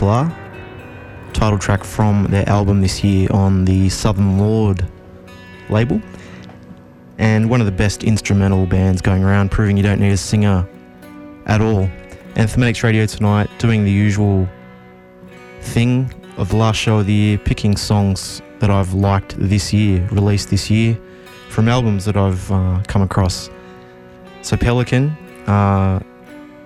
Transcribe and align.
Triple 0.00 0.14
R. 0.14 1.30
Title 1.34 1.58
track 1.58 1.84
from 1.84 2.24
their 2.30 2.48
album 2.48 2.80
this 2.80 3.04
year 3.04 3.28
on 3.32 3.66
the 3.66 3.90
Southern 3.90 4.38
Lord 4.38 4.82
label. 5.68 6.00
And 7.18 7.50
one 7.50 7.60
of 7.60 7.66
the 7.66 7.72
best 7.72 8.02
instrumental 8.02 8.64
bands 8.64 9.02
going 9.02 9.22
around, 9.22 9.50
proving 9.50 9.76
you 9.76 9.82
don't 9.82 10.00
need 10.00 10.12
a 10.12 10.16
singer 10.16 10.66
at 11.44 11.60
all. 11.60 11.82
Anthematics 12.36 12.82
Radio 12.82 13.04
tonight, 13.04 13.50
doing 13.58 13.84
the 13.84 13.90
usual 13.90 14.48
thing 15.60 16.10
of 16.38 16.48
the 16.48 16.56
last 16.56 16.78
show 16.78 17.00
of 17.00 17.06
the 17.06 17.12
year, 17.12 17.36
picking 17.36 17.76
songs 17.76 18.40
that 18.60 18.70
I've 18.70 18.94
liked 18.94 19.34
this 19.38 19.70
year, 19.70 20.08
released 20.12 20.48
this 20.48 20.70
year, 20.70 20.98
from 21.50 21.68
albums 21.68 22.06
that 22.06 22.16
I've 22.16 22.50
uh, 22.50 22.80
come 22.86 23.02
across. 23.02 23.50
So, 24.40 24.56
Pelican, 24.56 25.10
uh, 25.46 26.00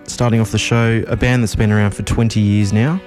starting 0.04 0.38
off 0.38 0.52
the 0.52 0.58
show, 0.58 1.02
a 1.08 1.16
band 1.16 1.42
that's 1.42 1.56
been 1.56 1.72
around 1.72 1.96
for 1.96 2.04
20 2.04 2.38
years 2.38 2.72
now 2.72 3.00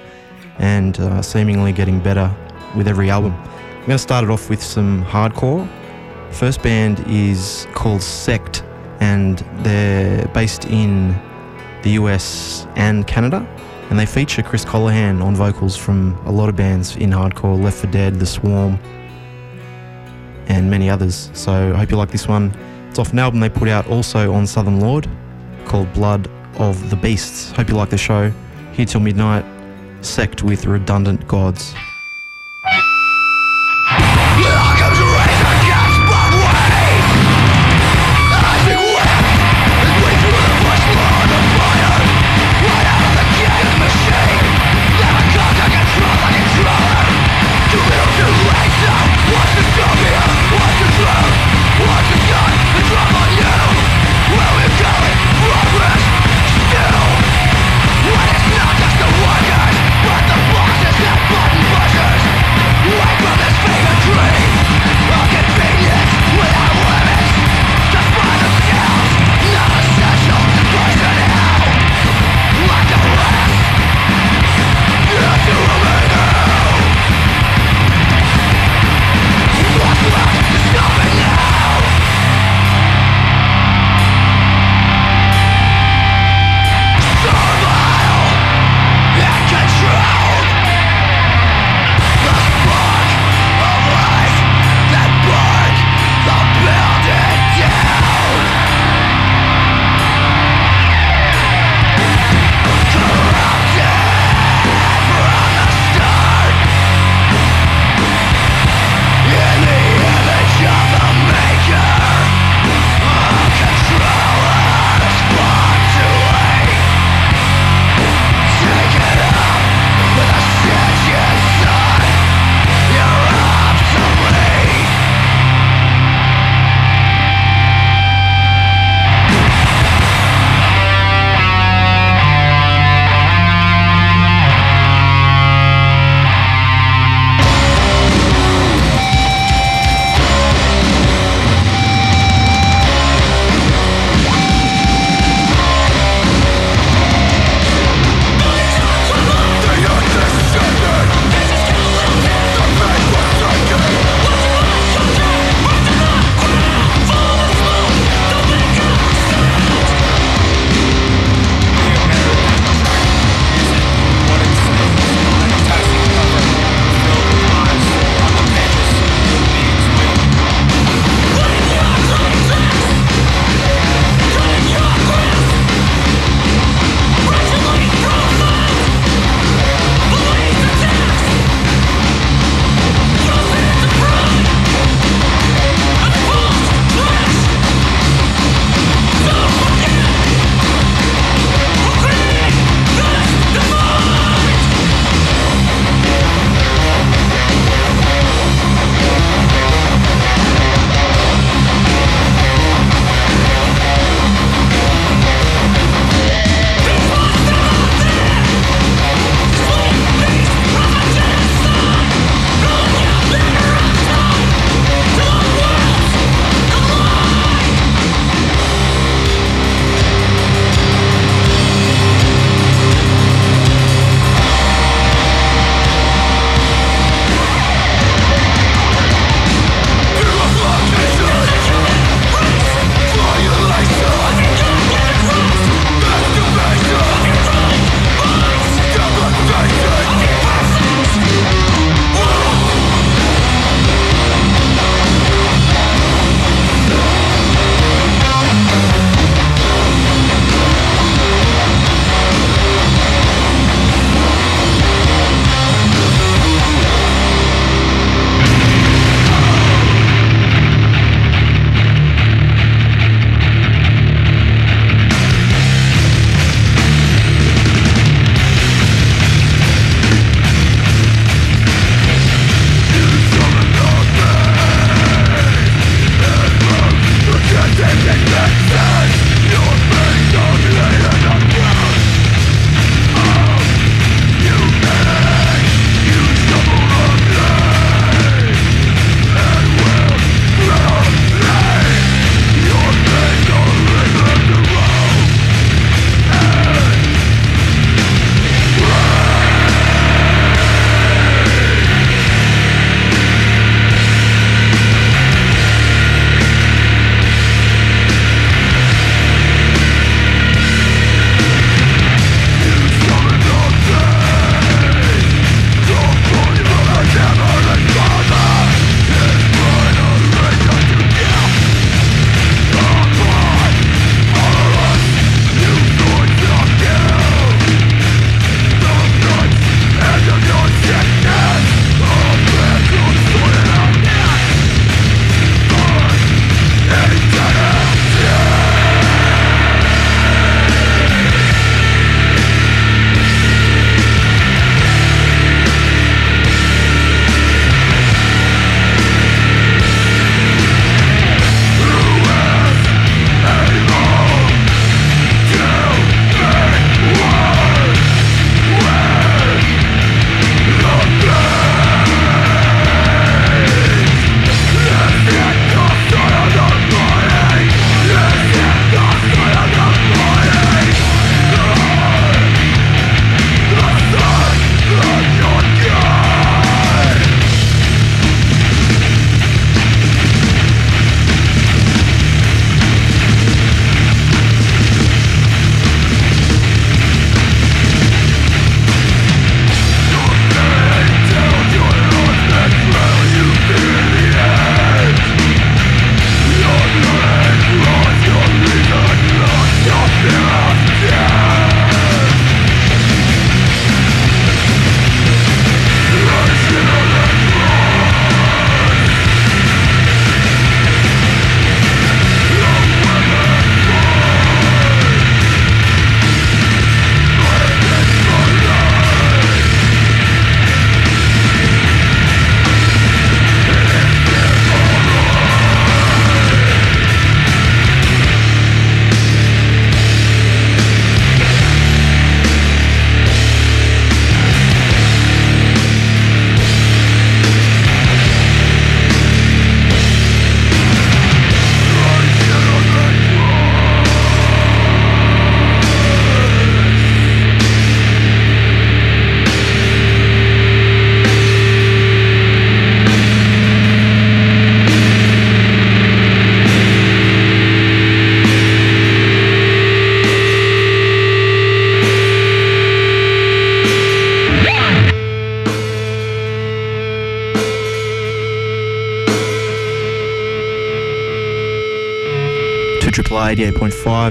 and 0.58 0.98
uh, 1.00 1.22
seemingly 1.22 1.72
getting 1.72 2.00
better 2.00 2.34
with 2.76 2.88
every 2.88 3.10
album. 3.10 3.32
I'm 3.32 3.86
going 3.86 3.90
to 3.90 3.98
start 3.98 4.24
it 4.24 4.30
off 4.30 4.50
with 4.50 4.62
some 4.62 5.04
hardcore. 5.04 5.68
First 6.30 6.62
band 6.62 7.04
is 7.08 7.66
called 7.72 8.02
Sect, 8.02 8.62
and 9.00 9.38
they're 9.64 10.26
based 10.28 10.66
in 10.66 11.14
the 11.82 11.90
US 11.90 12.66
and 12.76 13.06
Canada. 13.06 13.46
And 13.90 13.98
they 13.98 14.04
feature 14.04 14.42
Chris 14.42 14.64
Colohan 14.64 15.22
on 15.22 15.34
vocals 15.34 15.76
from 15.76 16.14
a 16.26 16.30
lot 16.30 16.50
of 16.50 16.56
bands 16.56 16.96
in 16.96 17.10
hardcore 17.10 17.58
Left 17.58 17.78
for 17.78 17.86
Dead, 17.86 18.16
The 18.16 18.26
Swarm, 18.26 18.78
and 20.48 20.70
many 20.70 20.90
others. 20.90 21.30
So 21.32 21.72
I 21.74 21.78
hope 21.78 21.90
you 21.90 21.96
like 21.96 22.10
this 22.10 22.28
one. 22.28 22.54
It's 22.90 22.98
off 22.98 23.12
an 23.12 23.18
album 23.18 23.40
they 23.40 23.48
put 23.48 23.68
out 23.68 23.86
also 23.86 24.34
on 24.34 24.46
Southern 24.46 24.80
Lord 24.80 25.08
called 25.64 25.90
Blood 25.94 26.28
of 26.56 26.90
the 26.90 26.96
Beasts. 26.96 27.50
Hope 27.52 27.68
you 27.68 27.76
like 27.76 27.90
the 27.90 27.98
show. 27.98 28.30
Here 28.72 28.84
till 28.84 29.00
midnight, 29.00 29.44
sect 30.08 30.42
with 30.42 30.64
redundant 30.64 31.28
gods. 31.28 31.74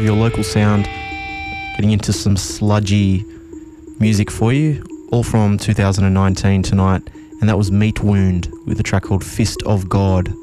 Your 0.08 0.16
local 0.16 0.42
sound. 0.42 0.86
Getting 1.76 1.92
into 1.92 2.14
some 2.14 2.38
sludgy 2.38 3.26
music 4.00 4.32
for 4.32 4.54
you, 4.54 4.82
all 5.12 5.22
from 5.22 5.58
2019 5.58 6.64
tonight, 6.64 7.10
and 7.42 7.50
that 7.50 7.58
was 7.58 7.72
Meatwound 7.72 8.50
with 8.66 8.80
a 8.80 8.84
track 8.84 9.04
called 9.04 9.22
Fist 9.22 9.62
of 9.64 9.90
God. 9.90 10.34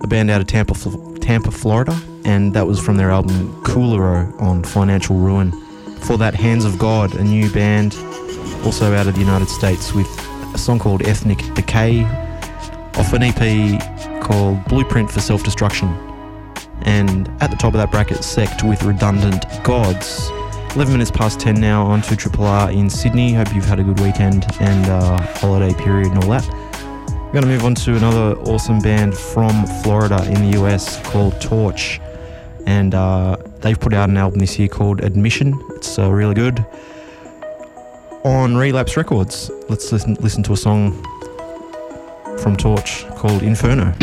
A 0.00 0.06
band 0.06 0.30
out 0.30 0.40
of 0.40 0.46
Tampa, 0.46 0.72
Tampa, 1.20 1.50
Florida, 1.50 1.94
and 2.24 2.54
that 2.54 2.66
was 2.66 2.80
from 2.80 2.96
their 2.96 3.10
album 3.10 3.52
Culero 3.64 4.40
on 4.40 4.64
Financial 4.64 5.14
Ruin. 5.14 5.52
For 6.00 6.16
that, 6.16 6.32
Hands 6.32 6.64
of 6.64 6.78
God, 6.78 7.14
a 7.16 7.24
new 7.24 7.50
band, 7.50 7.94
also 8.64 8.94
out 8.94 9.06
of 9.06 9.12
the 9.12 9.20
United 9.20 9.50
States, 9.50 9.92
with 9.92 10.08
a 10.54 10.58
song 10.58 10.78
called 10.78 11.06
Ethnic 11.06 11.40
Decay, 11.52 12.04
off 12.94 13.12
an 13.12 13.22
EP 13.22 14.22
called 14.22 14.64
Blueprint 14.64 15.10
for 15.10 15.20
Self 15.20 15.44
Destruction. 15.44 16.15
And 16.82 17.28
at 17.40 17.50
the 17.50 17.56
top 17.56 17.74
of 17.74 17.78
that 17.78 17.90
bracket, 17.90 18.22
Sect 18.22 18.62
with 18.62 18.82
Redundant 18.82 19.44
Gods. 19.64 20.30
11 20.74 20.92
minutes 20.92 21.10
past 21.10 21.40
10 21.40 21.54
now 21.58 21.84
on 21.86 22.02
to 22.02 22.14
Triple 22.14 22.44
R 22.44 22.70
in 22.70 22.90
Sydney. 22.90 23.32
Hope 23.32 23.54
you've 23.54 23.64
had 23.64 23.80
a 23.80 23.82
good 23.82 23.98
weekend 23.98 24.44
and 24.60 24.86
uh, 24.90 25.18
holiday 25.38 25.72
period 25.72 26.12
and 26.12 26.22
all 26.22 26.30
that. 26.30 26.46
We're 27.26 27.32
going 27.32 27.44
to 27.44 27.48
move 27.48 27.64
on 27.64 27.74
to 27.76 27.96
another 27.96 28.38
awesome 28.42 28.80
band 28.80 29.16
from 29.16 29.66
Florida 29.82 30.22
in 30.26 30.50
the 30.50 30.60
US 30.60 31.00
called 31.10 31.32
Torche. 31.40 31.98
And 32.66 32.94
uh, 32.94 33.36
they've 33.60 33.78
put 33.78 33.94
out 33.94 34.10
an 34.10 34.16
album 34.16 34.40
this 34.40 34.58
year 34.58 34.68
called 34.68 35.00
Admission. 35.00 35.58
It's 35.76 35.98
uh, 35.98 36.10
really 36.10 36.34
good. 36.34 36.64
On 38.24 38.56
Relapse 38.56 38.96
Records, 38.96 39.50
let's 39.68 39.90
listen, 39.92 40.14
listen 40.20 40.42
to 40.42 40.52
a 40.52 40.56
song 40.56 40.92
from 42.38 42.56
Torche 42.56 43.04
called 43.16 43.42
Inferno. 43.42 43.94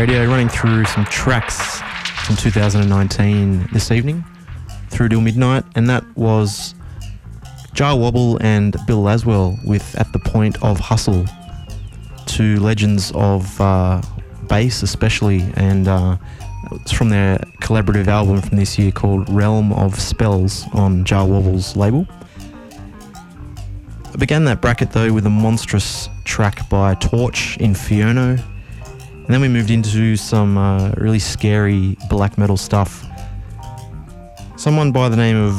Radio, 0.00 0.26
running 0.26 0.48
through 0.48 0.86
some 0.86 1.04
tracks 1.04 1.82
from 2.24 2.34
2019 2.34 3.68
this 3.70 3.90
evening 3.90 4.24
through 4.88 5.10
till 5.10 5.20
midnight, 5.20 5.62
and 5.74 5.90
that 5.90 6.02
was 6.16 6.74
Jah 7.74 7.94
Wobble 7.94 8.38
and 8.40 8.74
Bill 8.86 9.02
Laswell 9.02 9.62
with 9.66 9.94
At 10.00 10.10
the 10.14 10.18
Point 10.18 10.56
of 10.62 10.80
Hustle, 10.80 11.26
two 12.24 12.58
legends 12.60 13.12
of 13.14 13.60
uh, 13.60 14.00
bass, 14.48 14.82
especially, 14.82 15.42
and 15.56 15.86
uh, 15.86 16.16
it's 16.72 16.92
from 16.92 17.10
their 17.10 17.36
collaborative 17.60 18.06
album 18.06 18.40
from 18.40 18.56
this 18.56 18.78
year 18.78 18.92
called 18.92 19.28
Realm 19.28 19.70
of 19.74 20.00
Spells 20.00 20.64
on 20.72 21.04
Jah 21.04 21.26
Wobble's 21.26 21.76
label. 21.76 22.06
I 24.06 24.16
began 24.18 24.46
that 24.46 24.62
bracket 24.62 24.92
though 24.92 25.12
with 25.12 25.26
a 25.26 25.30
monstrous 25.30 26.08
track 26.24 26.70
by 26.70 26.94
Torche 26.94 27.58
in 27.58 27.74
Infierno. 27.74 28.42
And 29.30 29.34
then 29.36 29.42
we 29.42 29.48
moved 29.48 29.70
into 29.70 30.16
some 30.16 30.58
uh, 30.58 30.90
really 30.96 31.20
scary 31.20 31.96
black 32.08 32.36
metal 32.36 32.56
stuff. 32.56 33.06
Someone 34.56 34.90
by 34.90 35.08
the 35.08 35.14
name 35.14 35.36
of 35.36 35.54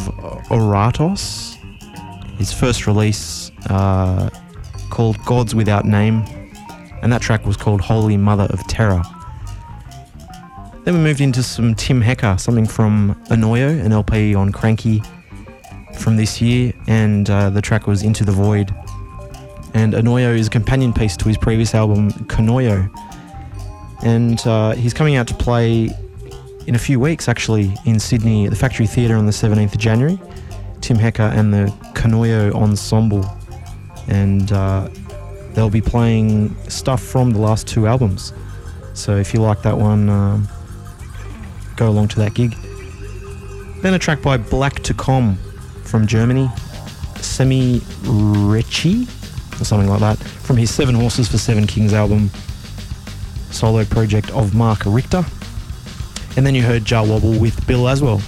Aoratos, 0.49 1.55
his 2.38 2.51
first 2.51 2.86
release 2.86 3.49
uh, 3.69 4.30
called 4.89 5.24
Gods 5.24 5.55
Without 5.55 5.86
Name, 5.86 6.26
and 7.01 7.13
that 7.13 7.22
track 7.22 7.45
was 7.45 7.55
called 7.55 7.80
Holy 7.80 8.17
Mother 8.17 8.43
of 8.49 8.61
Terror. 8.67 9.03
Then 10.84 10.95
we 10.95 10.99
moved 10.99 11.22
into 11.22 11.41
some 11.41 11.74
Tim 11.74 12.01
Hecker, 12.01 12.36
something 12.39 12.67
from 12.67 13.15
Anoyo, 13.30 13.82
an 13.86 13.93
LP 13.93 14.36
on 14.36 14.51
Kranky 14.51 15.01
from 15.95 16.17
this 16.17 16.41
year, 16.41 16.74
and 16.88 17.30
uh, 17.30 17.49
the 17.49 17.61
track 17.61 17.88
was 17.88 18.03
Into 18.03 18.26
the 18.26 18.34
Void. 18.34 18.76
And 19.74 19.93
Anoyo 19.93 20.38
is 20.38 20.47
a 20.47 20.49
companion 20.49 20.91
piece 20.91 21.15
to 21.15 21.30
his 21.30 21.38
previous 21.38 21.74
album, 21.74 22.11
Konoyo. 22.28 22.93
And 24.03 24.45
uh, 24.47 24.71
he's 24.71 24.93
coming 24.93 25.15
out 25.15 25.27
to 25.27 25.33
play 25.33 25.89
in 26.67 26.75
a 26.75 26.79
few 26.79 26.99
weeks, 26.99 27.27
actually, 27.27 27.73
in 27.85 27.99
Sydney 27.99 28.45
at 28.45 28.51
the 28.51 28.55
Factory 28.55 28.87
Theatre 28.87 29.15
on 29.15 29.25
the 29.25 29.31
17th 29.31 29.73
of 29.73 29.79
January. 29.79 30.19
Tim 30.81 30.97
Hecker 30.97 31.23
and 31.23 31.53
the 31.53 31.67
Konoyo 31.93 32.53
Ensemble. 32.53 33.25
And 34.07 34.51
uh, 34.51 34.89
they'll 35.53 35.69
be 35.69 35.81
playing 35.81 36.55
stuff 36.69 37.01
from 37.01 37.31
the 37.31 37.39
last 37.39 37.67
two 37.67 37.87
albums. 37.87 38.33
So 38.93 39.17
if 39.17 39.33
you 39.33 39.41
like 39.41 39.61
that 39.61 39.77
one, 39.77 40.09
um, 40.09 40.47
go 41.75 41.89
along 41.89 42.09
to 42.09 42.17
that 42.17 42.33
gig. 42.33 42.55
Then 43.81 43.93
a 43.93 43.99
track 43.99 44.21
by 44.21 44.37
Black 44.37 44.81
to 44.83 44.93
Comm 44.93 45.37
from 45.83 46.05
Germany, 46.07 46.47
Semirechye, 47.15 49.03
or 49.59 49.65
something 49.65 49.89
like 49.89 49.99
that, 49.99 50.17
from 50.17 50.57
his 50.57 50.71
Seven 50.71 50.95
Horses 50.95 51.27
for 51.27 51.37
Seven 51.37 51.65
Kings 51.65 51.93
album, 51.93 52.29
solo 53.53 53.85
project 53.85 54.31
of 54.31 54.55
Marc 54.55 54.83
Richter. 54.85 55.23
And 56.37 56.45
then 56.45 56.55
you 56.55 56.63
heard 56.63 56.85
Jah 56.85 57.03
Wobble 57.03 57.37
with 57.39 57.65
Bill 57.67 57.81
Laswell. 57.81 58.21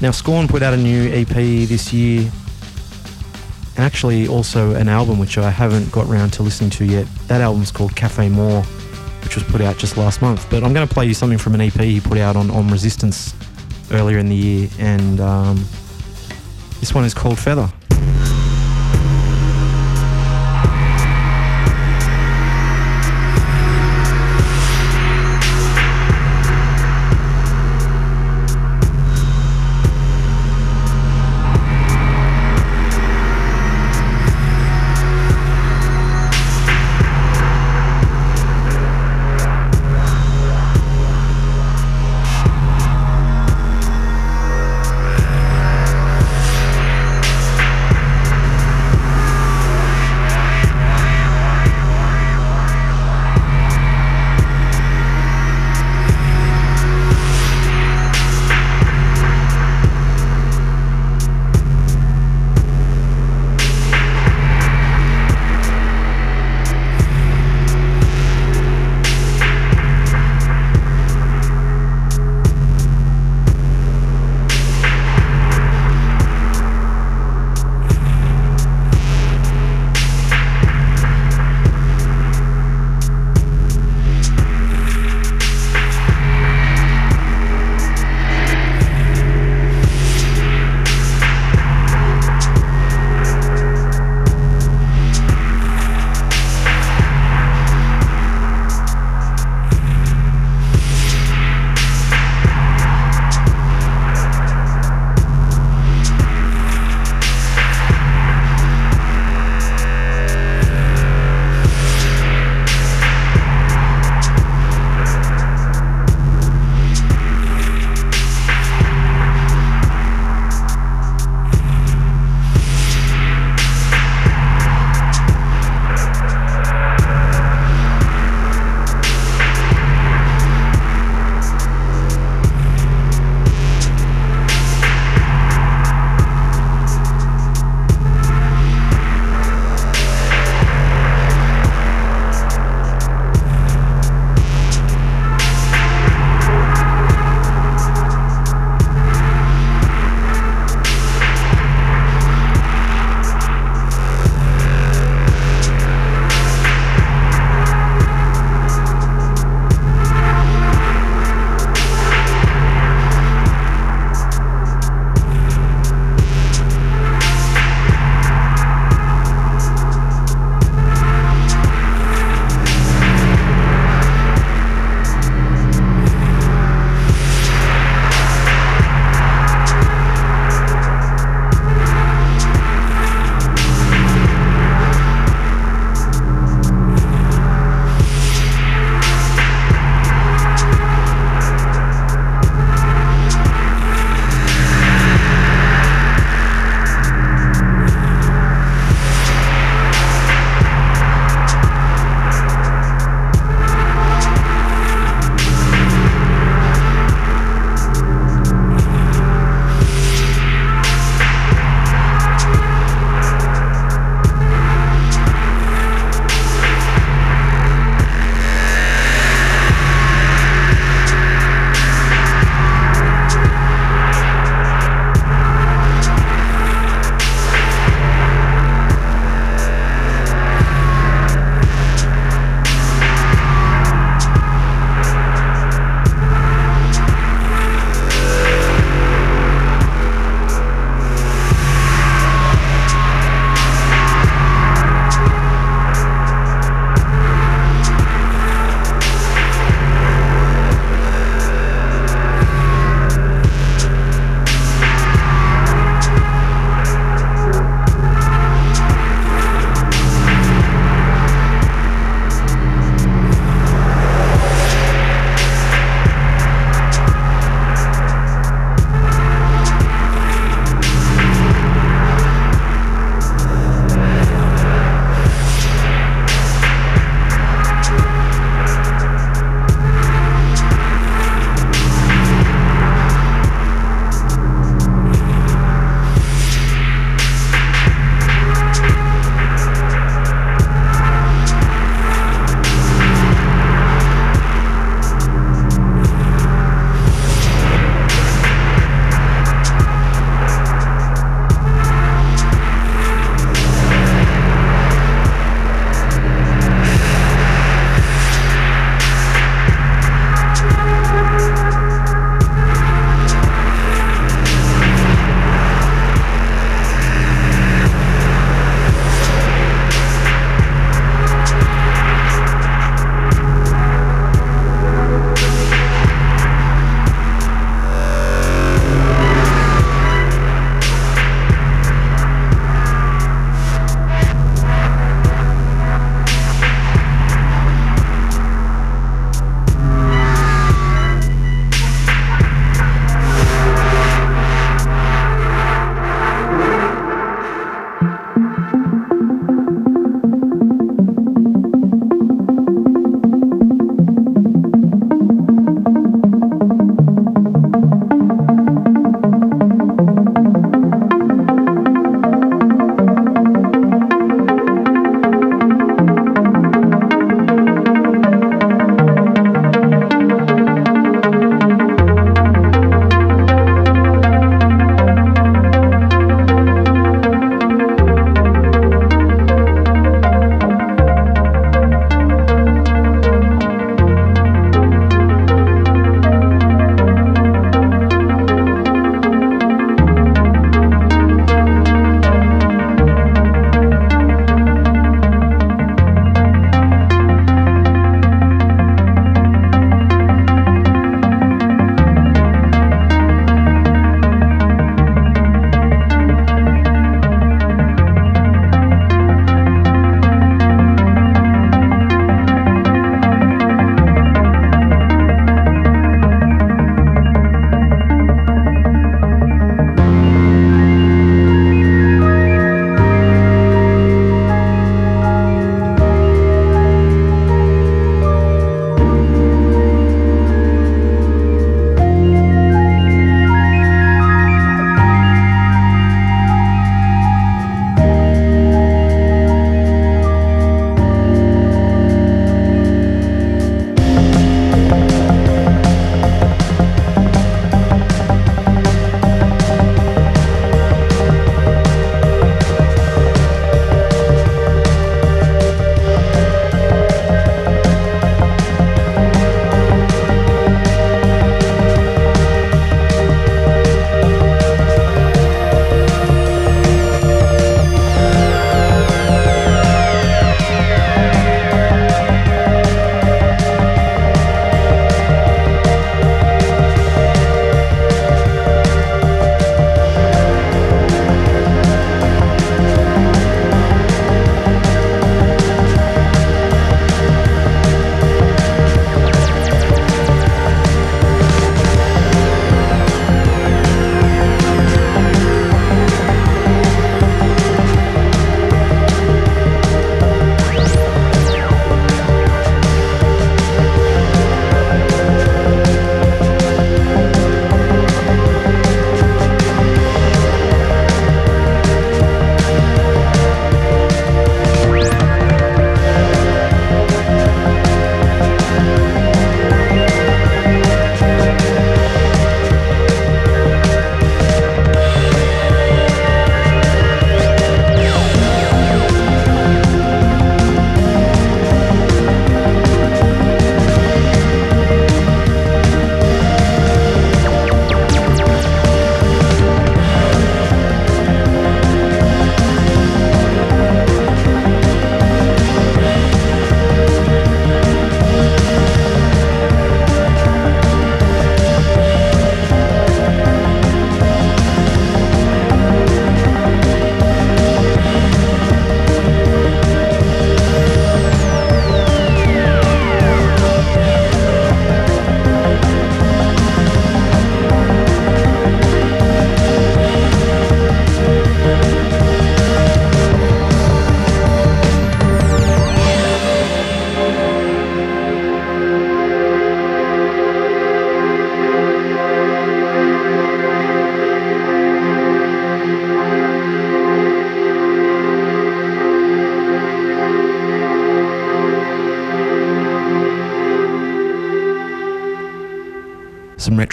Now, 0.00 0.10
Scorn 0.10 0.48
put 0.48 0.62
out 0.62 0.74
a 0.74 0.76
new 0.76 1.08
EP 1.12 1.28
this 1.28 1.92
year, 1.92 2.30
and 3.76 3.84
actually 3.84 4.26
also 4.26 4.74
an 4.74 4.88
album 4.88 5.18
which 5.18 5.38
I 5.38 5.50
haven't 5.50 5.92
got 5.92 6.08
round 6.08 6.32
to 6.34 6.42
listening 6.42 6.70
to 6.70 6.84
yet. 6.84 7.06
That 7.28 7.40
album's 7.40 7.70
called 7.70 7.94
Cafe 7.94 8.28
Mor, 8.28 8.62
which 9.22 9.36
was 9.36 9.44
put 9.44 9.60
out 9.60 9.78
just 9.78 9.96
last 9.96 10.20
month. 10.20 10.48
But 10.50 10.64
I'm 10.64 10.72
going 10.72 10.86
to 10.86 10.92
play 10.92 11.06
you 11.06 11.14
something 11.14 11.38
from 11.38 11.54
an 11.54 11.60
EP 11.60 11.74
he 11.74 12.00
put 12.00 12.18
out 12.18 12.34
on, 12.34 12.50
on 12.50 12.68
Resistance 12.68 13.34
earlier 13.92 14.18
in 14.18 14.28
the 14.28 14.34
year, 14.34 14.68
and 14.78 15.20
um, 15.20 15.56
this 16.80 16.92
one 16.92 17.04
is 17.04 17.14
called 17.14 17.38
Feather. 17.38 17.72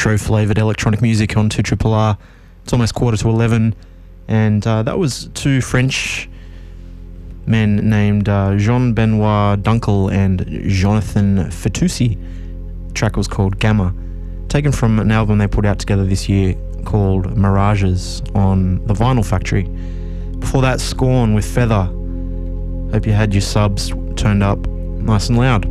Retro 0.10 0.26
flavoured 0.26 0.58
electronic 0.58 1.04
music 1.04 1.38
on 1.38 1.50
2 1.50 1.62
Triple 1.62 1.94
R. 1.94 2.18
It's 2.64 2.74
almost 2.74 2.96
quarter 2.96 3.16
to 3.18 3.30
11, 3.30 3.76
and 4.28 4.66
uh, 4.66 4.82
that 4.82 4.98
was 4.98 5.30
two 5.36 5.62
French 5.62 6.28
men 7.46 7.88
named 7.88 8.28
uh, 8.28 8.58
Jean 8.58 8.96
Benoit 8.96 9.62
Dunckel 9.62 10.12
and 10.12 10.48
Jonathan 10.68 11.52
Fitoussi. 11.52 12.18
The 12.88 12.94
track 12.96 13.18
was 13.18 13.28
called 13.28 13.60
Gamma, 13.60 13.94
taken 14.48 14.72
from 14.72 15.00
an 15.00 15.12
album 15.12 15.38
they 15.38 15.46
put 15.46 15.64
out 15.64 15.78
together 15.78 16.06
this 16.06 16.28
year 16.28 16.56
called 16.86 17.38
Mirages 17.38 18.24
on 18.34 18.84
the 18.88 18.96
Vinyl 18.96 19.24
Factory. 19.24 19.66
Before 20.40 20.64
that, 20.64 20.82
Scorn 20.82 21.36
with 21.36 21.46
Feather. 21.46 21.84
Hope 22.92 23.06
you 23.06 23.14
had 23.14 23.32
your 23.32 23.42
subs 23.42 23.94
turned 24.16 24.42
up 24.42 24.58
nice 24.66 25.30
and 25.30 25.38
loud. 25.38 25.66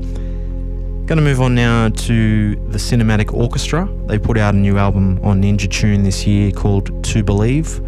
Going 1.08 1.16
to 1.16 1.22
move 1.22 1.40
on 1.40 1.56
now 1.56 1.88
to 1.88 2.54
the 2.68 2.78
Cinematic 2.78 3.34
Orchestra. 3.34 3.88
They 4.08 4.18
put 4.18 4.38
out 4.38 4.54
a 4.54 4.56
new 4.56 4.78
album 4.78 5.20
on 5.22 5.42
Ninja 5.42 5.70
Tune 5.70 6.02
this 6.02 6.26
year 6.26 6.50
called 6.50 7.04
To 7.04 7.22
Believe. 7.22 7.78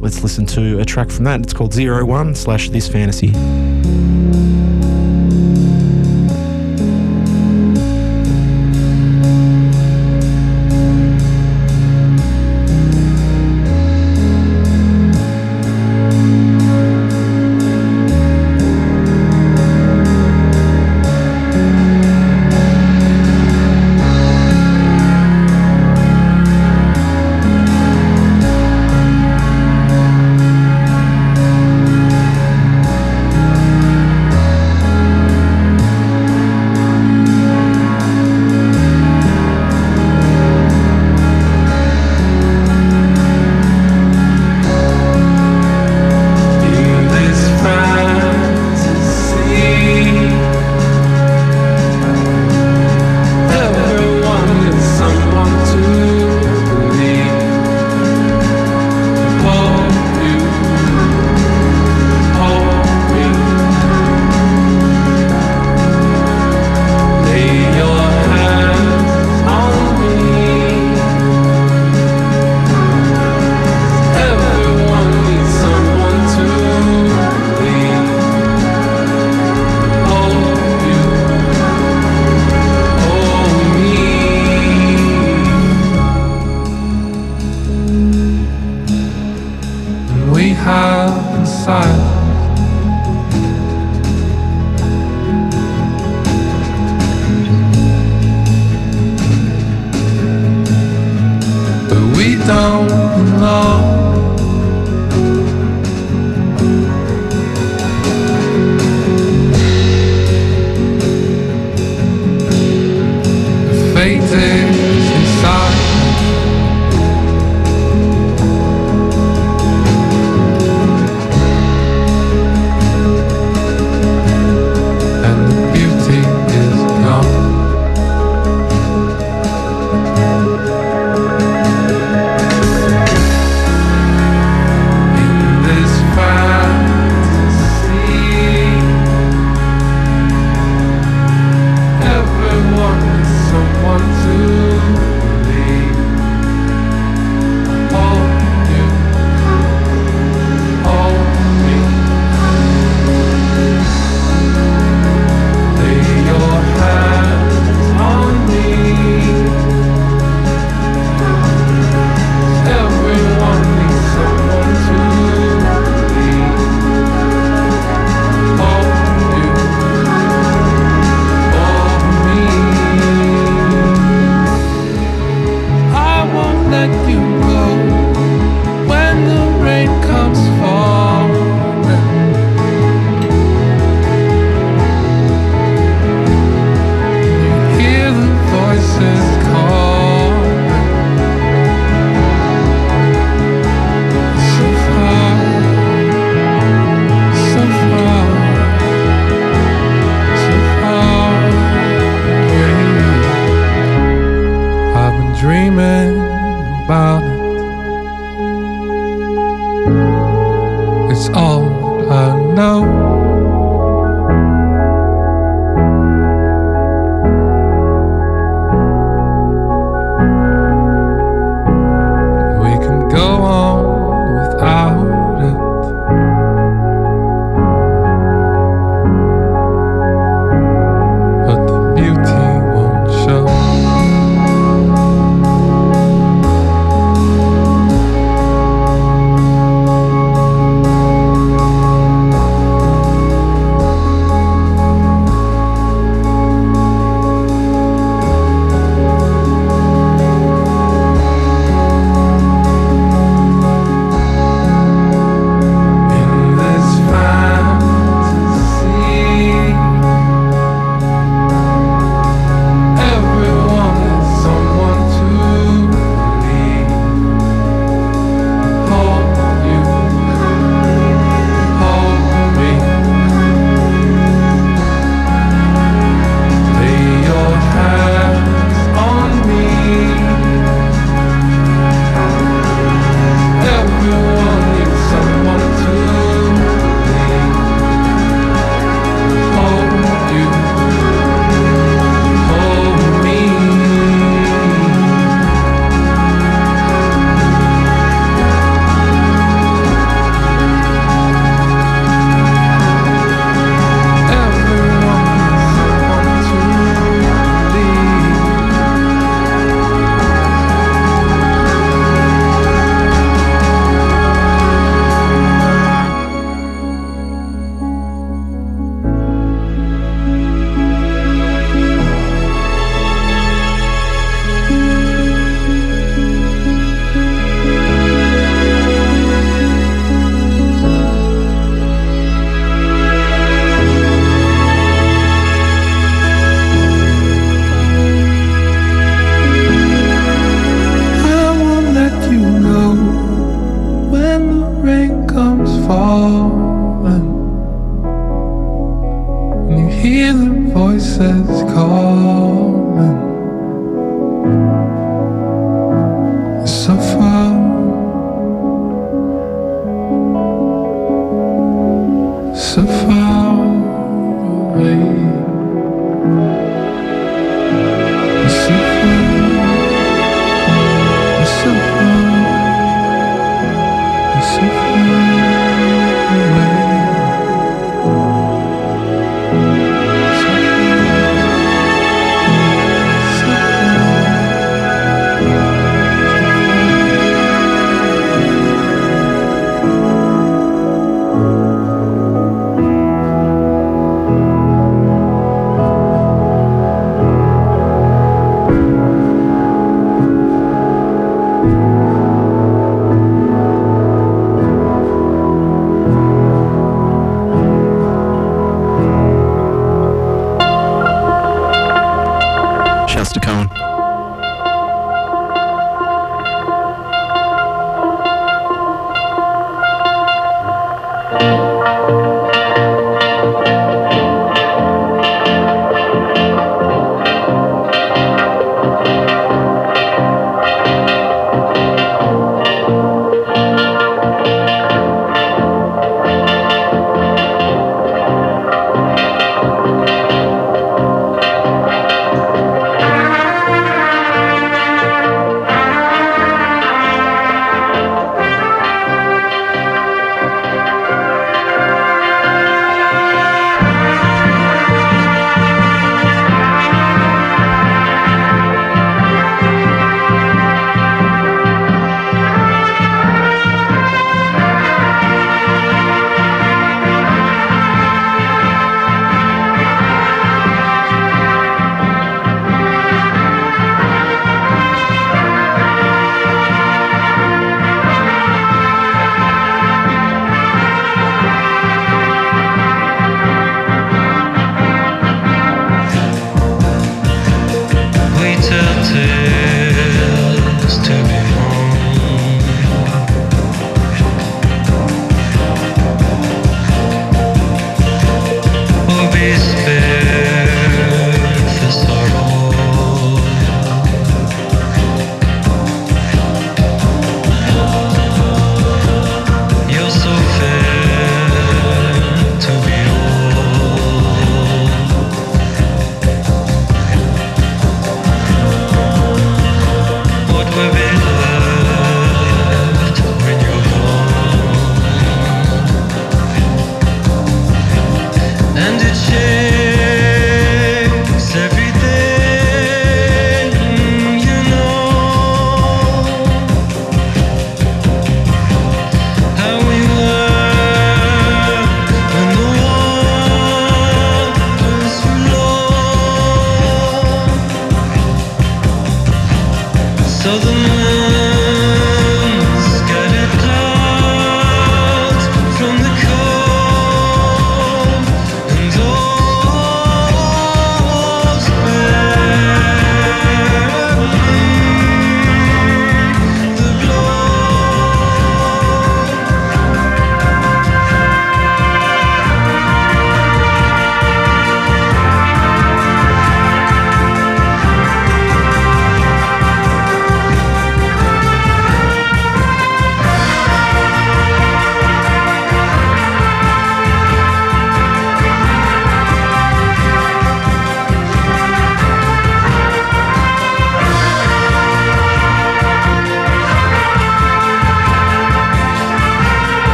Let's 0.00 0.22
listen 0.22 0.46
to 0.46 0.78
a 0.78 0.84
track 0.84 1.10
from 1.10 1.24
that. 1.24 1.40
It's 1.40 1.52
called 1.52 1.72
Zero 1.72 2.04
One 2.04 2.36
slash 2.36 2.70
This 2.70 2.88
Fantasy. 2.88 3.32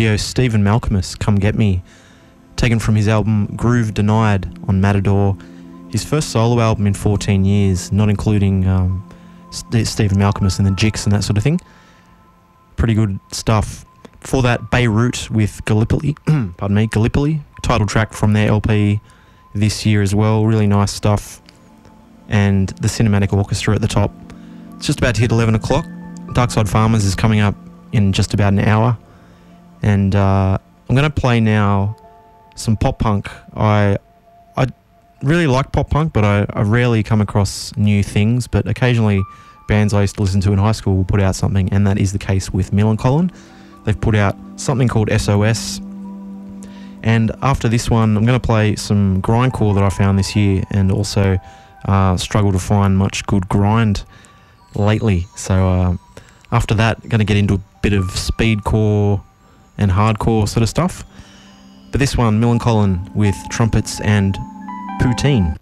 Radio, 0.00 0.16
Stephen 0.16 0.64
Malkmus, 0.64 1.18
Come 1.18 1.34
Get 1.34 1.54
Me, 1.54 1.82
taken 2.56 2.78
from 2.78 2.96
his 2.96 3.06
album 3.06 3.54
Groove 3.54 3.92
Denied 3.92 4.50
on 4.66 4.80
Matador, 4.80 5.36
his 5.90 6.02
first 6.02 6.30
solo 6.30 6.58
album 6.58 6.86
in 6.86 6.94
14 6.94 7.44
years, 7.44 7.92
not 7.92 8.08
including 8.08 8.66
um, 8.66 9.06
St- 9.50 9.86
Stephen 9.86 10.16
Malkmus 10.16 10.58
and 10.58 10.66
the 10.66 10.70
Jicks 10.70 11.04
and 11.04 11.12
that 11.12 11.22
sort 11.22 11.36
of 11.36 11.42
thing. 11.42 11.60
Pretty 12.76 12.94
good 12.94 13.20
stuff. 13.30 13.84
For 14.20 14.40
that, 14.40 14.70
Beirut 14.70 15.30
with 15.30 15.62
Gallipoli, 15.66 16.16
pardon 16.56 16.76
me, 16.76 16.86
Gallipoli, 16.86 17.42
title 17.60 17.86
track 17.86 18.14
from 18.14 18.32
their 18.32 18.48
LP 18.48 19.02
this 19.54 19.84
year 19.84 20.00
as 20.00 20.14
well. 20.14 20.46
Really 20.46 20.66
nice 20.66 20.92
stuff. 20.92 21.42
And 22.30 22.70
the 22.70 22.88
Cinematic 22.88 23.34
Orchestra 23.34 23.74
at 23.74 23.82
the 23.82 23.86
top. 23.86 24.12
It's 24.76 24.86
just 24.86 24.98
about 24.98 25.16
to 25.16 25.20
hit 25.20 25.30
11 25.30 25.56
o'clock. 25.56 25.84
Darkside 26.28 26.70
Farmers 26.70 27.04
is 27.04 27.14
coming 27.14 27.40
up 27.40 27.54
in 27.92 28.14
just 28.14 28.32
about 28.32 28.54
an 28.54 28.60
hour. 28.60 28.96
And 29.82 30.14
uh, 30.14 30.58
I'm 30.88 30.94
going 30.94 31.10
to 31.10 31.20
play 31.20 31.40
now 31.40 31.96
some 32.54 32.76
pop 32.76 32.98
punk. 32.98 33.28
I 33.54 33.98
I 34.56 34.66
really 35.22 35.46
like 35.46 35.72
pop 35.72 35.90
punk, 35.90 36.12
but 36.12 36.24
I, 36.24 36.46
I 36.52 36.62
rarely 36.62 37.02
come 37.02 37.20
across 37.20 37.74
new 37.76 38.02
things. 38.02 38.46
But 38.46 38.66
occasionally, 38.66 39.22
bands 39.68 39.94
I 39.94 40.02
used 40.02 40.16
to 40.16 40.22
listen 40.22 40.40
to 40.42 40.52
in 40.52 40.58
high 40.58 40.72
school 40.72 40.96
will 40.96 41.04
put 41.04 41.20
out 41.20 41.36
something, 41.36 41.72
and 41.72 41.86
that 41.86 41.98
is 41.98 42.12
the 42.12 42.18
case 42.18 42.52
with 42.52 42.72
Millencolin. 42.72 43.32
They've 43.84 44.00
put 44.00 44.14
out 44.14 44.36
something 44.56 44.88
called 44.88 45.10
SOS. 45.10 45.80
And 47.02 47.32
after 47.40 47.68
this 47.68 47.88
one, 47.88 48.16
I'm 48.16 48.26
going 48.26 48.38
to 48.38 48.46
play 48.46 48.76
some 48.76 49.22
grindcore 49.22 49.74
that 49.74 49.82
I 49.82 49.88
found 49.88 50.18
this 50.18 50.36
year, 50.36 50.64
and 50.70 50.92
also 50.92 51.38
uh, 51.86 52.16
struggle 52.16 52.52
to 52.52 52.58
find 52.58 52.98
much 52.98 53.24
good 53.26 53.48
grind 53.48 54.04
lately. 54.74 55.26
So 55.34 55.54
uh, 55.68 55.96
after 56.52 56.74
that, 56.74 57.00
going 57.08 57.20
to 57.20 57.24
get 57.24 57.38
into 57.38 57.54
a 57.54 57.60
bit 57.80 57.94
of 57.94 58.04
speedcore 58.06 59.22
and 59.80 59.90
hardcore 59.90 60.48
sort 60.48 60.62
of 60.62 60.68
stuff. 60.68 61.04
But 61.90 61.98
this 61.98 62.16
one, 62.16 62.40
Millencolin 62.40 63.12
with 63.14 63.36
trumpets 63.50 64.00
and 64.02 64.36
poutine. 65.00 65.56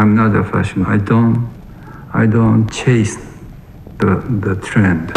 I'm 0.00 0.14
not 0.14 0.34
a 0.34 0.42
fashion. 0.42 0.86
I 0.86 0.96
don't, 0.96 1.46
I 2.14 2.24
don't 2.24 2.66
chase 2.72 3.16
the, 3.98 4.24
the 4.40 4.56
trend. 4.64 5.12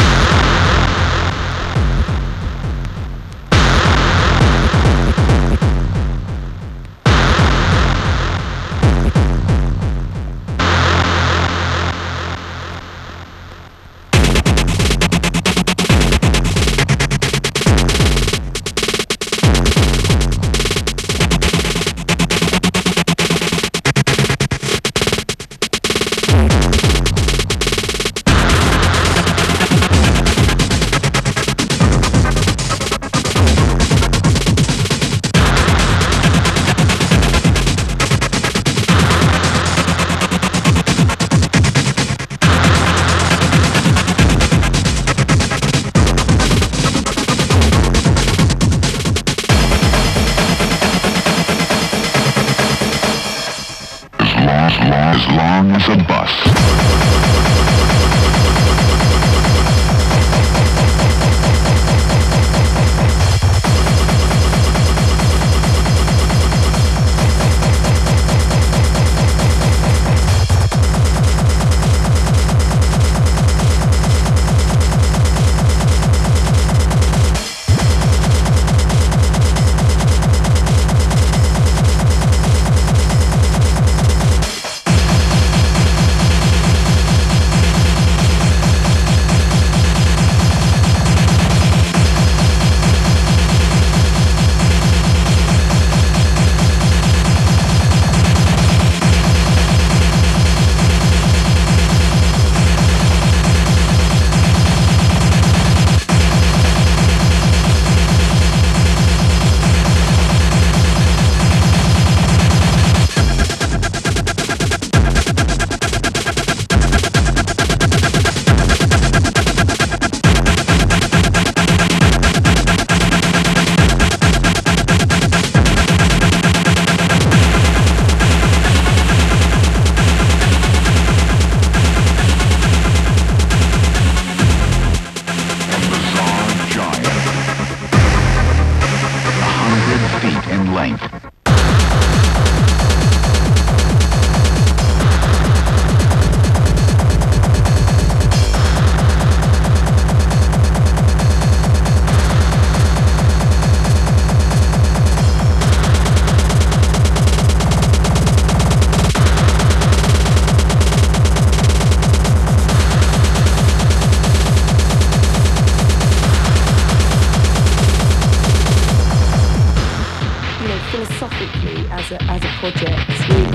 as 171.91 172.11
a, 172.11 172.21
as 172.23 172.43
a 172.43 172.51
project, 172.59 173.09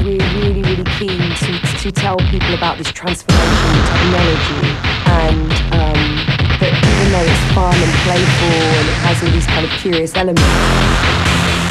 we, 0.05 0.19
are 0.19 0.35
really, 0.41 0.63
really 0.63 0.85
keen 0.99 1.19
to, 1.19 1.59
to 1.79 1.93
tell 1.93 2.17
people 2.31 2.55
about 2.55 2.79
this 2.79 2.91
transformation 2.93 3.75
technology 3.87 4.69
and 5.07 5.53
um, 5.75 6.03
that 6.61 6.75
even 6.75 7.13
though 7.13 7.27
it's 7.27 7.55
fun 7.55 7.75
and 7.75 7.93
playful 8.05 8.59
and 8.79 8.89
it 8.89 8.99
has 9.07 9.23
all 9.23 9.31
these 9.31 9.47
kind 9.47 9.65
of 9.65 9.71
curious 9.81 10.15
elements, 10.17 11.68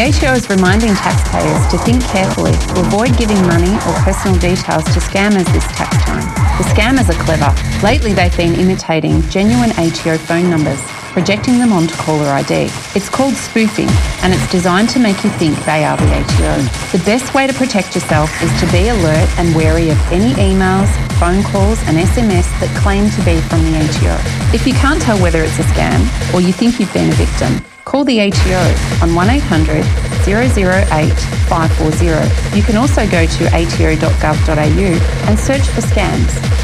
The 0.00 0.06
ATO 0.06 0.32
is 0.32 0.48
reminding 0.48 0.94
taxpayers 0.94 1.66
to 1.68 1.76
think 1.84 2.00
carefully 2.00 2.52
to 2.52 2.80
avoid 2.80 3.12
giving 3.18 3.36
money 3.44 3.68
or 3.84 3.92
personal 4.00 4.32
details 4.40 4.82
to 4.96 4.98
scammers 4.98 5.44
this 5.52 5.66
tax 5.76 5.92
time. 6.08 6.24
The 6.56 6.64
scammers 6.72 7.12
are 7.12 7.20
clever. 7.20 7.52
Lately, 7.84 8.14
they've 8.14 8.34
been 8.34 8.54
imitating 8.54 9.20
genuine 9.28 9.72
ATO 9.72 10.16
phone 10.16 10.48
numbers 10.48 10.80
projecting 11.12 11.58
them 11.58 11.70
onto 11.70 11.92
caller 11.96 12.28
ID. 12.32 12.72
It's 12.96 13.10
called 13.10 13.34
spoofing 13.34 13.90
and 14.22 14.32
it's 14.32 14.50
designed 14.50 14.88
to 14.90 14.98
make 14.98 15.22
you 15.22 15.28
think 15.36 15.54
they 15.66 15.84
are 15.84 15.98
the 15.98 16.08
ATO. 16.08 16.96
The 16.96 17.04
best 17.04 17.34
way 17.34 17.46
to 17.46 17.52
protect 17.52 17.94
yourself 17.94 18.32
is 18.40 18.48
to 18.60 18.72
be 18.72 18.88
alert 18.88 19.28
and 19.36 19.54
wary 19.54 19.90
of 19.90 20.00
any 20.10 20.32
emails, 20.40 20.88
phone 21.20 21.42
calls 21.52 21.78
and 21.84 21.98
SMS 21.98 22.48
that 22.64 22.72
claim 22.80 23.10
to 23.10 23.20
be 23.28 23.36
from 23.52 23.60
the 23.68 23.76
ATO. 23.76 24.16
If 24.56 24.66
you 24.66 24.72
can't 24.72 25.02
tell 25.02 25.20
whether 25.20 25.42
it's 25.42 25.58
a 25.58 25.66
scam 25.76 26.00
or 26.32 26.40
you 26.40 26.54
think 26.54 26.80
you've 26.80 26.94
been 26.94 27.10
a 27.10 27.16
victim, 27.16 27.69
call 27.90 28.04
the 28.04 28.20
ATO 28.20 29.02
on 29.02 29.12
1800 29.16 29.82
008 30.22 31.10
540. 31.50 32.56
You 32.56 32.62
can 32.62 32.76
also 32.76 33.04
go 33.10 33.26
to 33.26 33.44
ato.gov.au 33.46 35.26
and 35.28 35.36
search 35.36 35.66
for 35.66 35.80
scams. 35.80 36.59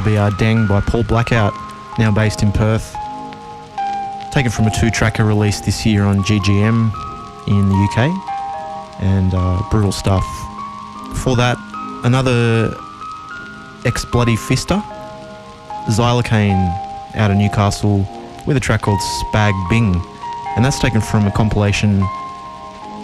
BRBR 0.00 0.32
Deng 0.32 0.66
by 0.66 0.80
Paul 0.80 1.04
Blackout, 1.04 1.52
now 2.00 2.10
based 2.10 2.42
in 2.42 2.50
Perth. 2.50 2.96
Taken 4.32 4.50
from 4.50 4.66
a 4.66 4.70
two 4.80 4.90
tracker 4.90 5.24
released 5.24 5.64
this 5.64 5.86
year 5.86 6.02
on 6.02 6.24
GGM 6.24 6.90
in 7.46 7.68
the 7.68 7.88
UK, 7.88 9.00
and 9.00 9.32
uh, 9.32 9.62
brutal 9.70 9.92
stuff. 9.92 10.24
For 11.18 11.36
that, 11.36 11.56
another 12.02 12.74
ex 13.84 14.04
Bloody 14.06 14.34
Fister, 14.34 14.82
Xylocaine 15.86 17.14
out 17.14 17.30
of 17.30 17.36
Newcastle, 17.36 17.98
with 18.48 18.56
a 18.56 18.60
track 18.60 18.82
called 18.82 18.98
Spag 18.98 19.52
Bing, 19.70 19.94
and 20.56 20.64
that's 20.64 20.80
taken 20.80 21.00
from 21.00 21.24
a 21.28 21.30
compilation 21.30 22.02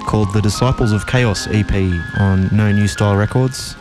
called 0.07 0.33
the 0.33 0.41
Disciples 0.41 0.91
of 0.91 1.07
Chaos 1.07 1.47
EP 1.53 1.73
on 2.19 2.49
No 2.51 2.73
New 2.73 2.89
Style 2.89 3.15
Records, 3.15 3.77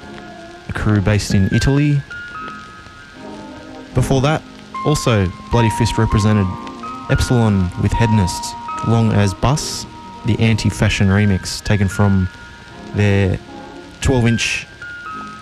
a 0.67 0.73
crew 0.73 1.01
based 1.01 1.33
in 1.33 1.49
Italy. 1.51 1.99
Before 3.99 4.21
that, 4.21 4.41
also 4.85 5.29
Bloody 5.51 5.69
Fist 5.71 5.97
represented 5.97 6.47
Epsilon 7.09 7.69
with 7.81 7.91
Hedonists, 7.91 8.53
Long 8.87 9.11
as 9.11 9.33
Bus, 9.33 9.85
the 10.25 10.39
anti 10.39 10.69
fashion 10.69 11.09
remix 11.09 11.61
taken 11.61 11.89
from 11.89 12.29
their 12.95 13.37
12 13.99 14.27
inch 14.27 14.67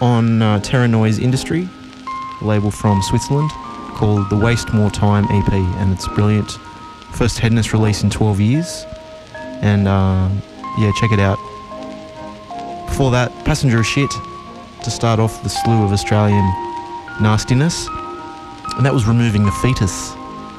on 0.01 0.41
uh, 0.41 0.59
Terra 0.61 0.87
Noise 0.87 1.19
Industry, 1.19 1.69
label 2.41 2.71
from 2.71 2.99
Switzerland, 3.03 3.51
called 3.93 4.27
the 4.31 4.35
Waste 4.35 4.73
More 4.73 4.89
Time 4.89 5.25
EP, 5.25 5.53
and 5.53 5.93
it's 5.93 6.07
brilliant. 6.07 6.49
First 7.13 7.37
Hedonist 7.37 7.73
release 7.73 8.01
in 8.01 8.09
12 8.09 8.39
years, 8.39 8.85
and 9.61 9.87
uh, 9.87 10.29
yeah, 10.79 10.91
check 10.99 11.11
it 11.11 11.19
out. 11.19 11.37
Before 12.87 13.11
that, 13.11 13.31
Passenger 13.45 13.83
Shit 13.83 14.09
to 14.83 14.89
start 14.89 15.19
off 15.19 15.43
the 15.43 15.49
slew 15.49 15.83
of 15.83 15.91
Australian 15.91 16.43
nastiness, 17.21 17.87
and 18.77 18.85
that 18.85 18.93
was 18.93 19.05
removing 19.07 19.43
the 19.43 19.51
fetus 19.51 20.13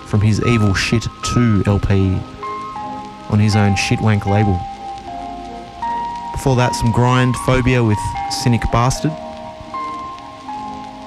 from 0.06 0.20
his 0.20 0.44
Evil 0.44 0.74
Shit 0.74 1.06
2 1.22 1.62
LP 1.66 2.18
on 3.30 3.38
his 3.38 3.54
own 3.54 3.74
Shitwank 3.74 4.26
label. 4.26 4.58
Before 6.32 6.56
that, 6.56 6.74
some 6.74 6.90
grind 6.90 7.36
phobia 7.46 7.82
with 7.82 7.98
Cynic 8.42 8.62
Bastard, 8.72 9.12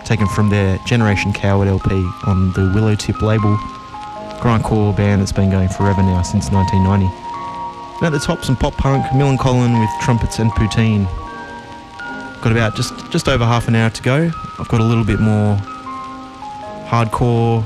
taken 0.05 0.27
from 0.27 0.49
their 0.49 0.77
Generation 0.85 1.33
Coward 1.33 1.67
LP 1.67 1.91
on 2.25 2.53
the 2.53 2.71
Willowtip 2.73 3.21
label, 3.21 3.57
grindcore 4.39 4.95
band 4.95 5.21
that's 5.21 5.31
been 5.33 5.49
going 5.49 5.67
forever 5.69 6.01
now 6.01 6.21
since 6.21 6.49
1990. 6.49 7.05
And 7.97 8.07
at 8.07 8.11
the 8.11 8.19
top, 8.19 8.43
some 8.45 8.55
pop 8.55 8.73
punk, 8.75 9.05
Millencolin 9.07 9.79
with 9.79 9.89
trumpets 10.01 10.39
and 10.39 10.49
poutine. 10.51 11.05
Got 12.41 12.53
about 12.53 12.75
just 12.75 12.93
just 13.11 13.27
over 13.27 13.45
half 13.45 13.67
an 13.67 13.75
hour 13.75 13.89
to 13.89 14.01
go. 14.01 14.31
I've 14.59 14.67
got 14.69 14.79
a 14.79 14.83
little 14.83 15.03
bit 15.03 15.19
more 15.19 15.59
hardcore. 16.91 17.63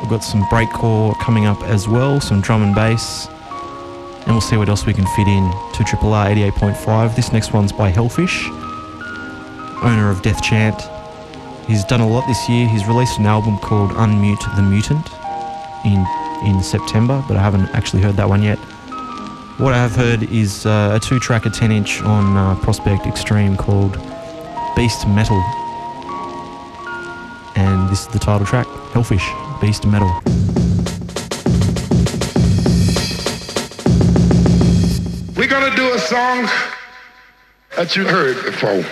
We've 0.00 0.08
got 0.08 0.22
some 0.22 0.44
breakcore 0.44 1.18
coming 1.18 1.46
up 1.46 1.60
as 1.64 1.88
well, 1.88 2.20
some 2.20 2.40
drum 2.40 2.62
and 2.62 2.72
bass, 2.72 3.26
and 3.26 4.28
we'll 4.28 4.40
see 4.40 4.56
what 4.56 4.68
else 4.68 4.86
we 4.86 4.94
can 4.94 5.06
fit 5.16 5.26
in 5.26 5.50
to 5.74 5.82
Triple 5.82 6.12
R 6.12 6.28
88.5. 6.28 7.16
This 7.16 7.32
next 7.32 7.52
one's 7.52 7.72
by 7.72 7.90
Hellfish, 7.90 8.46
owner 9.82 10.08
of 10.08 10.22
Deathchant. 10.22 10.78
He's 11.66 11.82
done 11.84 12.00
a 12.00 12.08
lot 12.08 12.28
this 12.28 12.48
year. 12.48 12.68
He's 12.68 12.86
released 12.86 13.18
an 13.18 13.26
album 13.26 13.58
called 13.58 13.90
Unmute 13.90 14.56
the 14.56 14.62
Mutant 14.62 15.08
in 15.84 16.06
in 16.46 16.62
September, 16.62 17.24
but 17.26 17.36
I 17.36 17.42
haven't 17.42 17.66
actually 17.74 18.02
heard 18.02 18.14
that 18.18 18.28
one 18.28 18.44
yet. 18.44 18.58
What 19.58 19.74
I 19.74 19.78
have 19.78 19.96
heard 19.96 20.22
is 20.22 20.64
uh, 20.64 20.92
a 20.94 21.04
two-tracker 21.04 21.50
10-inch 21.50 22.02
on 22.02 22.36
uh, 22.36 22.54
Prospect 22.62 23.06
Extreme 23.06 23.56
called 23.56 23.98
Beast 24.76 25.08
Metal, 25.08 25.42
this 27.88 28.02
is 28.02 28.08
the 28.08 28.18
title 28.18 28.46
track, 28.46 28.66
Hellfish, 28.92 29.26
Beast 29.60 29.86
Metal. 29.86 30.10
We're 35.34 35.48
gonna 35.48 35.74
do 35.74 35.94
a 35.94 35.98
song 35.98 36.48
that 37.76 37.96
you 37.96 38.04
heard 38.04 38.44
before. 38.44 38.84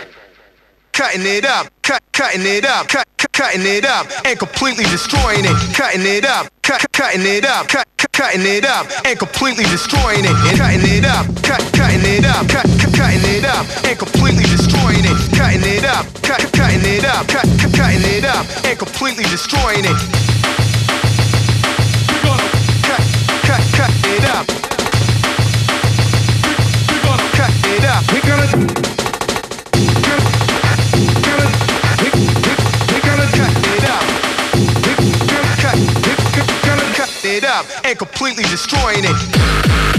Cutting 0.97 1.27
it 1.27 1.45
up, 1.45 1.69
cut, 1.83 2.03
cutting 2.13 2.41
it 2.41 2.65
up, 2.65 2.89
cut, 2.89 3.07
cut, 3.19 3.31
cutting 3.33 3.61
it 3.67 3.85
up, 3.85 4.07
and 4.25 4.39
completely 4.39 4.85
destroying 4.85 5.45
it. 5.45 5.53
Cutting 5.77 6.01
it 6.01 6.25
up, 6.25 6.49
cut, 6.63 6.81
cutting 6.93 7.21
it 7.21 7.45
up, 7.45 7.69
cut, 7.69 7.87
cut, 7.99 8.11
cutting 8.13 8.41
it 8.41 8.65
up, 8.65 8.89
and 9.05 9.19
completely 9.19 9.65
destroying 9.65 10.25
it. 10.25 10.33
And 10.33 10.57
cutting 10.57 10.81
it 10.81 11.05
up, 11.05 11.29
cut, 11.45 11.61
cutting 11.77 12.01
it 12.01 12.25
up, 12.25 12.49
cut, 12.49 12.65
cut, 12.81 12.97
cutting 12.97 13.21
it 13.29 13.45
up, 13.45 13.69
and 13.85 13.99
completely 13.99 14.45
destroying 14.49 15.05
it. 15.05 15.37
Cutting 15.37 15.69
it 15.69 15.85
up, 15.85 16.09
cut, 16.25 16.41
cutting 16.57 16.81
it 16.81 17.05
up, 17.05 17.29
cut, 17.29 17.45
cut, 17.61 17.77
cutting 17.77 18.01
it 18.01 18.25
up, 18.25 18.49
and 18.65 18.79
completely 18.79 19.25
destroying 19.29 19.85
it. 19.85 20.01
Cut 23.45 23.93
it 24.01 24.25
up. 24.33 24.49
Cut 27.37 27.53
it 27.69 27.85
up. 27.85 28.01
We're 28.11 28.25
gonna. 28.25 28.96
Up 37.57 37.65
and 37.87 37.99
completely 37.99 38.45
destroying 38.45 39.01
it. 39.03 39.96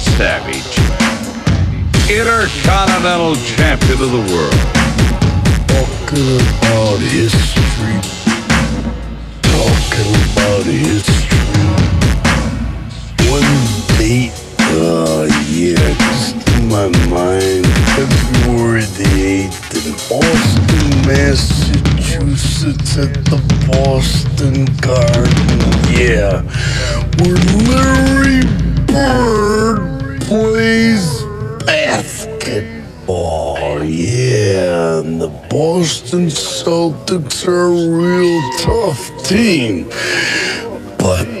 Savage, 0.00 0.78
Intercontinental 2.08 3.36
Champion 3.36 4.00
of 4.00 4.10
the 4.10 4.24
World. 4.32 4.60
Talking 5.68 6.40
about 6.40 6.98
history. 7.00 8.00
Talking 9.42 10.12
about 10.32 10.64
history. 10.64 11.38
One 13.28 13.52
date, 13.98 14.32
a 14.72 15.28
year 15.48 15.76
just 15.76 16.36
in 16.56 16.68
my 16.68 16.88
mind. 17.08 17.66
February 17.94 18.86
the 18.96 19.48
8th 19.50 19.74
in 19.76 19.92
Boston, 20.08 20.88
Massachusetts 21.06 22.92
at 22.96 23.12
the 23.26 23.38
Boston 23.68 24.64
Garden. 24.80 25.48
Yeah, 25.92 26.42
with 27.18 27.44
Larry 27.68 28.40
Bird. 28.86 29.39
The 35.20 35.28
Boston 35.50 36.28
Celtics 36.28 37.46
are 37.46 37.66
a 37.66 37.88
real 37.90 38.40
tough 38.56 39.22
team. 39.22 39.86
But 40.96 41.39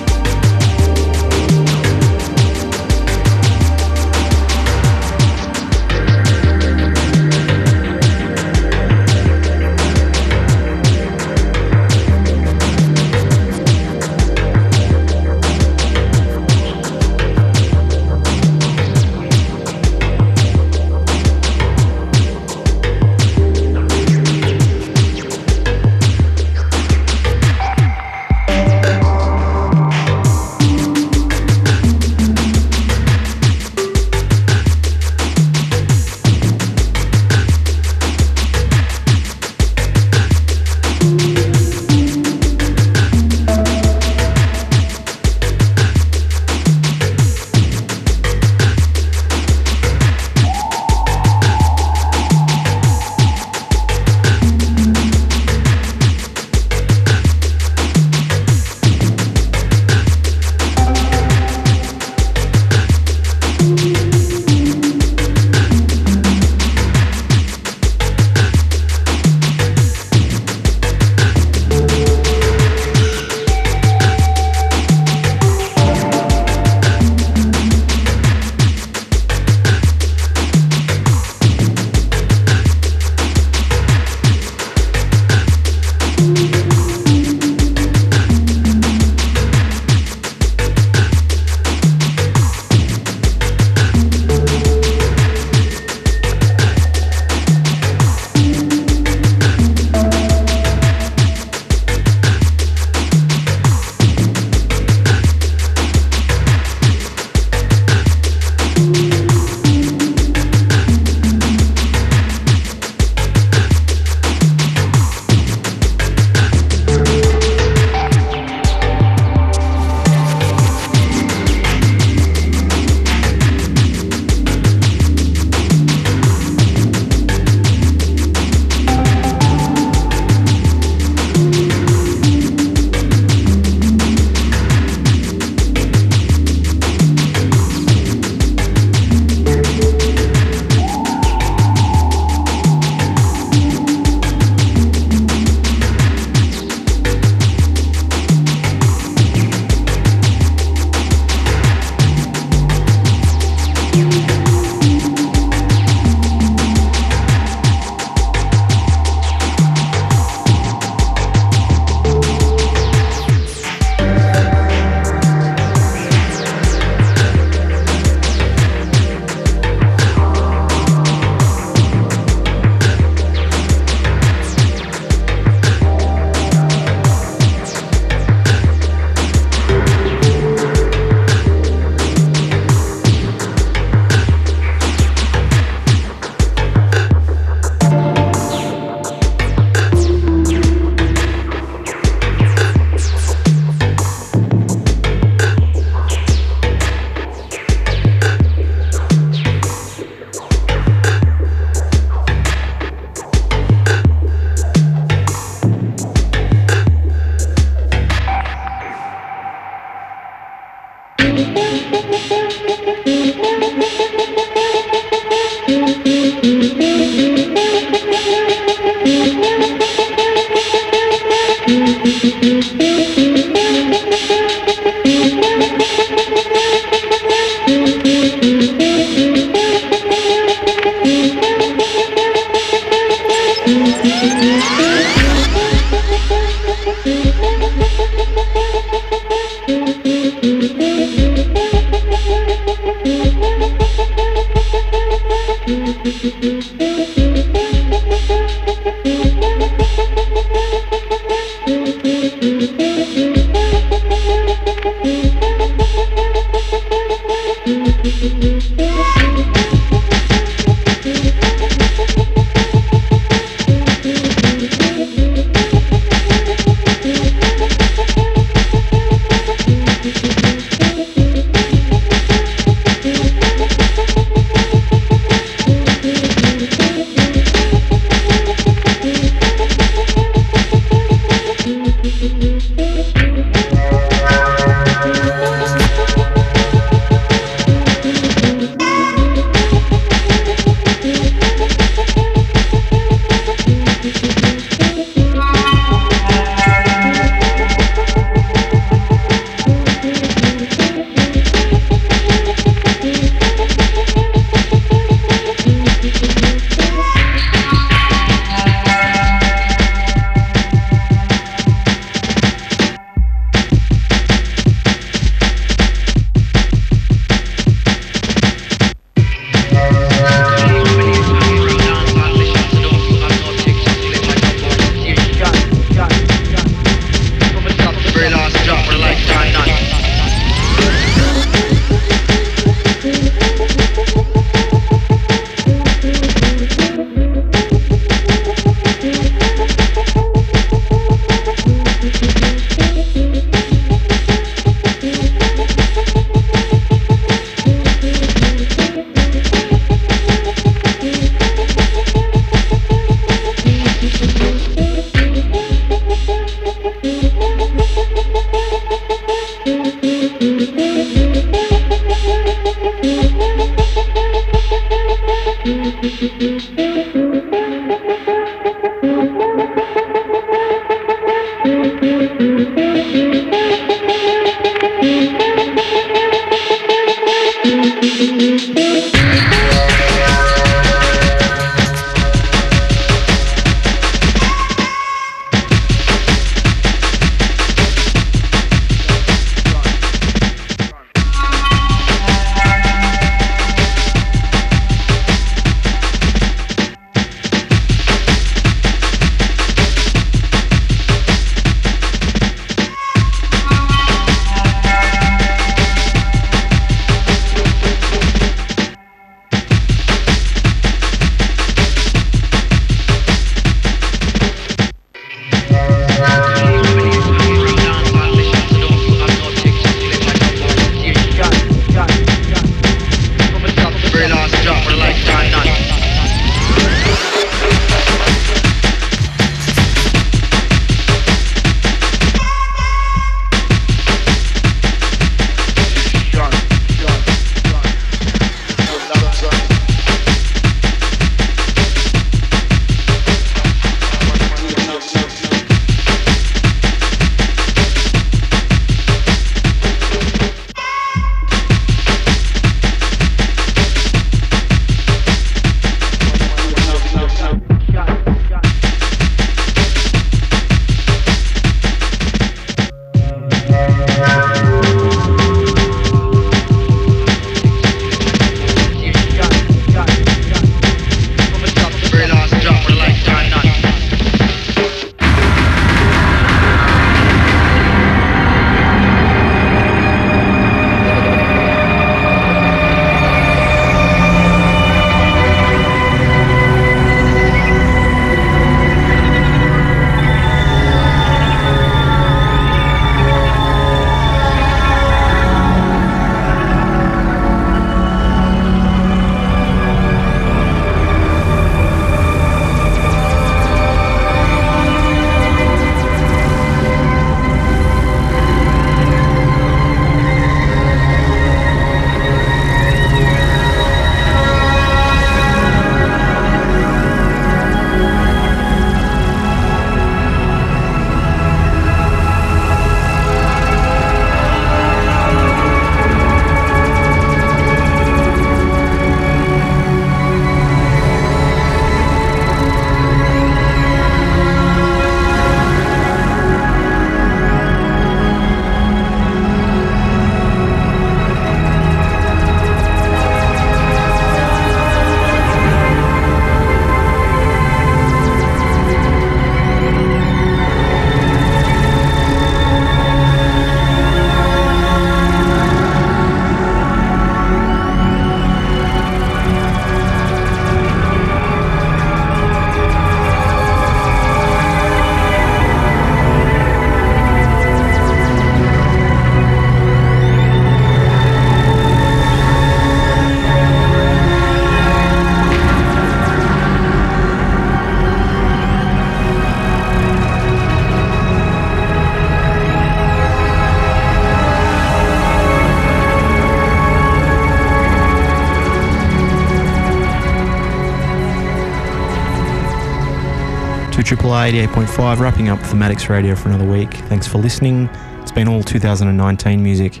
88.5, 594.42 595.20
wrapping 595.20 595.48
up 595.50 595.60
Thematics 595.60 596.08
Radio 596.08 596.34
for 596.34 596.48
another 596.48 596.66
week. 596.66 596.92
Thanks 596.92 597.28
for 597.28 597.38
listening. 597.38 597.88
It's 598.22 598.32
been 598.32 598.48
all 598.48 598.60
2019 598.60 599.62
music. 599.62 600.00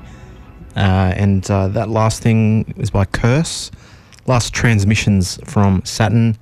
Uh, 0.74 1.12
and 1.16 1.48
uh, 1.48 1.68
that 1.68 1.90
last 1.90 2.24
thing 2.24 2.74
was 2.76 2.90
by 2.90 3.04
Curse. 3.04 3.70
Last 4.26 4.52
transmissions 4.52 5.38
from 5.44 5.80
Saturn. 5.84 6.36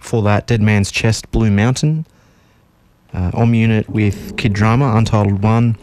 For 0.00 0.22
that, 0.22 0.48
Dead 0.48 0.60
Man's 0.60 0.90
Chest, 0.90 1.30
Blue 1.30 1.52
Mountain. 1.52 2.04
Uh, 3.12 3.30
Om 3.32 3.54
Unit 3.54 3.88
with 3.88 4.36
Kid 4.36 4.52
Drama, 4.52 4.96
Untitled 4.96 5.40
1. 5.40 5.76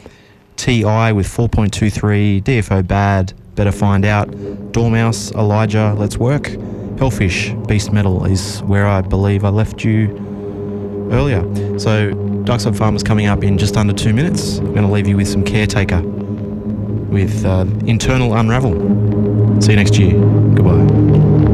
TI 0.57 1.13
with 1.13 1.27
4.23. 1.27 2.43
DFO 2.43 2.85
Bad, 2.85 3.31
Better 3.55 3.71
Find 3.71 4.03
Out. 4.03 4.73
Doormouse, 4.73 5.31
Elijah, 5.31 5.95
Let's 5.97 6.17
Work. 6.17 6.47
Hellfish, 6.99 7.53
Beast 7.69 7.93
Metal 7.93 8.25
is 8.25 8.61
where 8.63 8.85
I 8.85 8.99
believe 8.99 9.45
I 9.45 9.49
left 9.49 9.85
you 9.85 10.30
earlier. 11.11 11.41
So, 11.79 12.11
Darkside 12.43 12.77
Farm 12.77 12.95
is 12.95 13.03
coming 13.03 13.27
up 13.27 13.43
in 13.43 13.57
just 13.57 13.77
under 13.77 13.93
two 13.93 14.13
minutes. 14.13 14.57
I'm 14.57 14.73
going 14.73 14.87
to 14.87 14.91
leave 14.91 15.07
you 15.07 15.17
with 15.17 15.27
some 15.27 15.43
Caretaker 15.43 16.01
with 16.01 17.45
uh, 17.45 17.65
Internal 17.85 18.33
Unravel. 18.33 19.61
See 19.61 19.71
you 19.71 19.75
next 19.75 19.97
year. 19.97 20.13
Goodbye. 20.55 21.50